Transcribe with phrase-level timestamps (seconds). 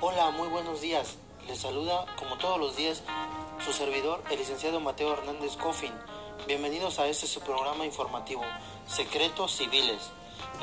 [0.00, 1.16] Hola, muy buenos días.
[1.48, 3.02] Les saluda, como todos los días,
[3.64, 5.90] su servidor, el licenciado Mateo Hernández Coffin.
[6.46, 8.44] Bienvenidos a este su programa informativo,
[8.86, 9.98] Secretos Civiles.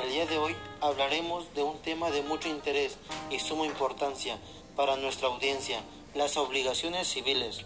[0.00, 2.96] El día de hoy hablaremos de un tema de mucho interés
[3.28, 4.38] y suma importancia
[4.76, 5.80] para nuestra audiencia,
[6.14, 7.64] las obligaciones civiles.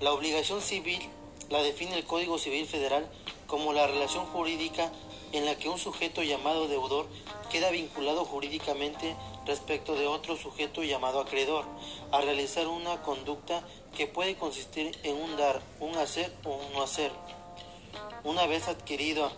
[0.00, 1.10] La obligación civil
[1.50, 3.06] la define el Código Civil Federal
[3.46, 4.90] como la relación jurídica
[5.32, 7.06] en la que un sujeto llamado deudor
[7.50, 9.14] queda vinculado jurídicamente
[9.46, 11.64] respecto de otro sujeto llamado acreedor
[12.10, 13.62] a realizar una conducta
[13.96, 17.10] que puede consistir en un dar, un hacer o un no hacer.
[18.24, 19.30] Una vez adquirida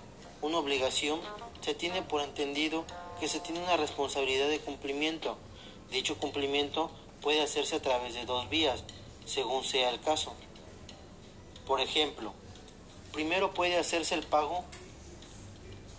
[0.42, 1.20] una obligación,
[1.62, 2.84] se tiene por entendido
[3.18, 5.38] que se tiene una responsabilidad de cumplimiento.
[5.90, 6.90] Dicho cumplimiento
[7.22, 8.84] puede hacerse a través de dos vías,
[9.24, 10.34] según sea el caso.
[11.66, 12.34] Por ejemplo,
[13.12, 14.64] primero puede hacerse el pago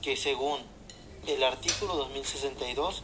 [0.03, 0.59] que según
[1.25, 3.01] el artículo 2062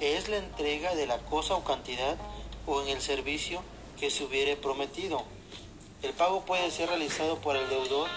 [0.00, 2.16] es la entrega de la cosa o cantidad
[2.66, 3.62] o en el servicio
[3.98, 5.22] que se hubiere prometido.
[6.02, 8.08] El pago puede ser realizado por el deudor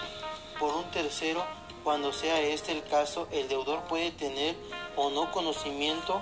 [0.58, 1.44] por un tercero
[1.84, 4.54] cuando sea este el caso, el deudor puede tener
[4.96, 6.20] o no conocimiento,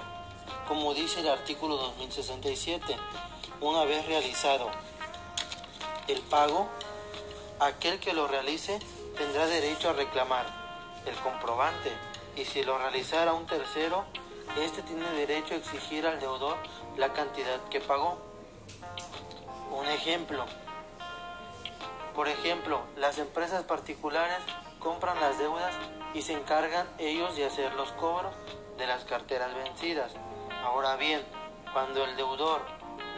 [0.68, 2.96] como dice el artículo 2067.
[3.60, 4.70] Una vez realizado
[6.06, 6.68] el pago,
[7.58, 8.78] aquel que lo realice
[9.16, 10.46] tendrá derecho a reclamar
[11.06, 11.90] el comprobante
[12.36, 14.04] y si lo realizara un tercero,
[14.56, 16.56] éste tiene derecho a exigir al deudor
[16.96, 18.18] la cantidad que pagó.
[19.70, 20.44] Un ejemplo.
[22.14, 24.38] Por ejemplo, las empresas particulares
[24.78, 25.74] compran las deudas
[26.14, 28.32] y se encargan ellos de hacer los cobros
[28.78, 30.12] de las carteras vencidas.
[30.64, 31.22] Ahora bien,
[31.72, 32.62] cuando el deudor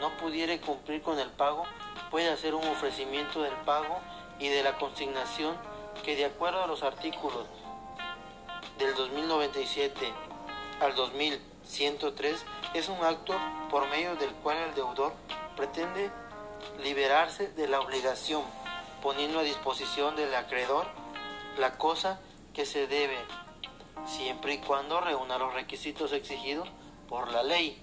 [0.00, 1.64] no pudiere cumplir con el pago,
[2.10, 4.00] puede hacer un ofrecimiento del pago
[4.38, 5.56] y de la consignación
[6.04, 7.46] que de acuerdo a los artículos
[8.78, 10.12] del 2097
[10.80, 13.34] al 2103 es un acto
[13.70, 15.12] por medio del cual el deudor
[15.56, 16.10] pretende
[16.82, 18.42] liberarse de la obligación,
[19.02, 20.86] poniendo a disposición del acreedor
[21.58, 22.20] la cosa
[22.54, 23.18] que se debe,
[24.06, 26.68] siempre y cuando reúna los requisitos exigidos
[27.08, 27.82] por la ley.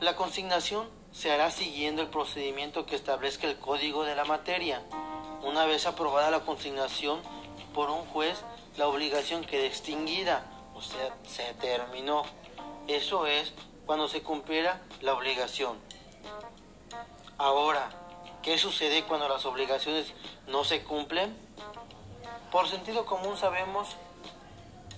[0.00, 4.82] La consignación se hará siguiendo el procedimiento que establezca el código de la materia.
[5.42, 7.20] Una vez aprobada la consignación
[7.72, 8.42] por un juez,
[8.76, 10.44] la obligación queda extinguida,
[10.76, 12.22] o sea, se terminó.
[12.86, 13.52] Eso es
[13.86, 15.78] cuando se cumpliera la obligación.
[17.38, 17.90] Ahora,
[18.42, 20.12] ¿qué sucede cuando las obligaciones
[20.46, 21.34] no se cumplen?
[22.52, 23.96] Por sentido común sabemos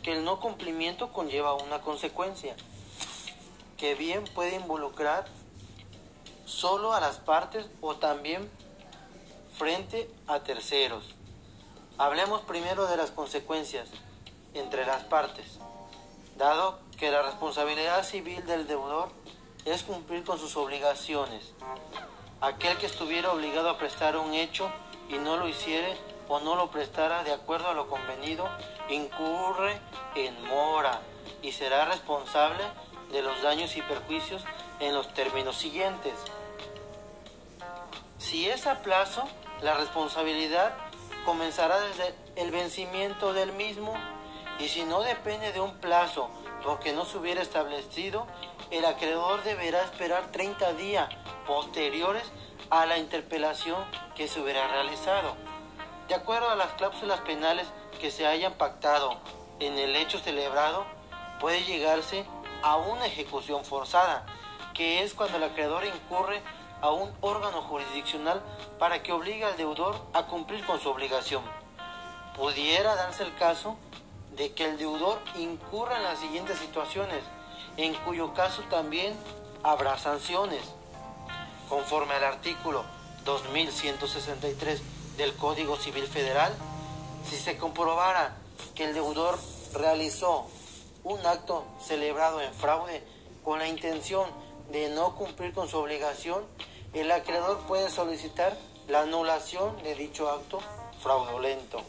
[0.03, 2.57] que el no cumplimiento conlleva una consecuencia,
[3.77, 5.27] que bien puede involucrar
[6.45, 8.51] solo a las partes o también
[9.57, 11.15] frente a terceros.
[11.99, 13.89] Hablemos primero de las consecuencias
[14.55, 15.59] entre las partes,
[16.39, 19.11] dado que la responsabilidad civil del deudor
[19.65, 21.53] es cumplir con sus obligaciones.
[22.41, 24.71] Aquel que estuviera obligado a prestar un hecho
[25.09, 25.97] y no lo hiciere
[26.29, 28.49] o no lo prestara de acuerdo a lo convenido,
[28.89, 29.81] incurre
[30.15, 31.01] en mora
[31.43, 32.63] y será responsable
[33.11, 34.45] de los daños y perjuicios
[34.79, 36.15] en los términos siguientes.
[38.19, 39.25] Si es a plazo,
[39.63, 40.73] la responsabilidad
[41.25, 43.95] comenzará desde el vencimiento del mismo
[44.59, 46.31] y si no depende de un plazo
[46.63, 48.27] porque no se hubiera establecido,
[48.71, 51.09] el acreedor deberá esperar 30 días
[51.47, 52.25] posteriores
[52.71, 53.83] a la interpelación
[54.15, 55.37] que se hubiera realizado.
[56.09, 57.67] De acuerdo a las cláusulas penales
[58.01, 59.17] que se hayan pactado
[59.61, 60.85] en el hecho celebrado,
[61.41, 62.25] puede llegarse
[62.63, 64.27] a una ejecución forzada,
[64.75, 66.43] que es cuando el acreedor incurre
[66.81, 68.41] a un órgano jurisdiccional
[68.79, 71.43] para que obligue al deudor a cumplir con su obligación.
[72.37, 73.77] Pudiera darse el caso
[74.39, 77.23] de que el deudor incurra en las siguientes situaciones,
[77.77, 79.15] en cuyo caso también
[79.63, 80.63] habrá sanciones.
[81.69, 82.85] Conforme al artículo
[83.25, 84.81] 2163
[85.17, 86.55] del Código Civil Federal,
[87.29, 88.37] si se comprobara
[88.75, 89.39] que el deudor
[89.75, 90.47] realizó
[91.03, 93.03] un acto celebrado en fraude
[93.45, 94.25] con la intención
[94.71, 96.45] de no cumplir con su obligación,
[96.95, 98.57] el acreedor puede solicitar
[98.89, 100.61] la anulación de dicho acto
[101.03, 101.83] fraudulento.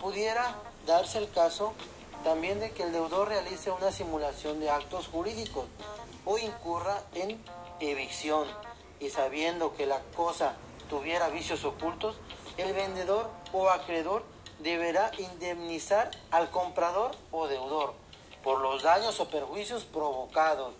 [0.00, 0.54] Pudiera
[0.88, 1.74] darse el caso
[2.24, 5.66] también de que el deudor realice una simulación de actos jurídicos
[6.24, 7.40] o incurra en
[7.78, 8.48] evicción
[8.98, 10.54] y sabiendo que la cosa
[10.88, 12.16] tuviera vicios ocultos,
[12.56, 14.24] el vendedor o acreedor
[14.60, 17.92] deberá indemnizar al comprador o deudor
[18.42, 20.72] por los daños o perjuicios provocados.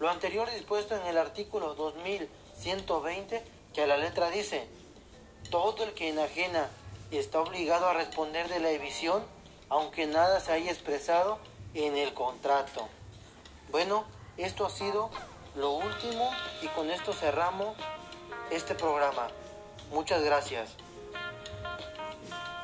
[0.00, 3.42] Lo anterior dispuesto en el artículo 2120
[3.72, 4.66] que a la letra dice,
[5.50, 6.68] todo el que enajena
[7.12, 9.22] está obligado a responder de la evisión,
[9.68, 11.38] aunque nada se haya expresado
[11.74, 12.88] en el contrato.
[13.70, 14.04] Bueno,
[14.36, 15.10] esto ha sido
[15.56, 16.30] lo último
[16.62, 17.76] y con esto cerramos
[18.50, 19.28] este programa.
[19.90, 20.83] Muchas gracias.